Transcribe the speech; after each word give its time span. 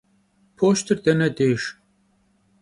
Poştır 0.57 0.97
dene 1.05 1.29
dêjj? 1.37 1.63